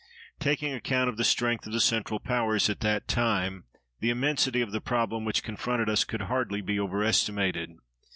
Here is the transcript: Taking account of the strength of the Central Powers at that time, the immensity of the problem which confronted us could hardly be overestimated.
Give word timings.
Taking 0.39 0.73
account 0.73 1.09
of 1.11 1.17
the 1.17 1.23
strength 1.23 1.67
of 1.67 1.73
the 1.73 1.79
Central 1.79 2.19
Powers 2.19 2.71
at 2.71 2.79
that 2.79 3.07
time, 3.07 3.65
the 3.99 4.09
immensity 4.09 4.59
of 4.61 4.71
the 4.71 4.81
problem 4.81 5.25
which 5.25 5.43
confronted 5.43 5.89
us 5.91 6.05
could 6.05 6.21
hardly 6.23 6.61
be 6.61 6.79
overestimated. 6.79 7.73